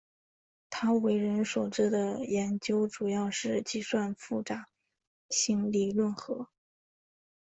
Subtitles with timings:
[0.71, 4.65] 他为人所知的研究主要是计算复杂
[5.29, 6.47] 性理论和。